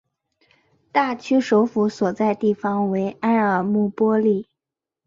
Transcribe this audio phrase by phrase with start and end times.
[0.91, 2.57] 大区首府所在地
[2.89, 4.47] 为埃尔穆波利。